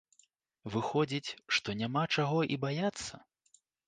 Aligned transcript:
Выходзіць, 0.75 1.35
што 1.57 1.75
няма 1.81 2.03
чаго 2.15 2.39
і 2.57 2.57
баяцца? 2.65 3.13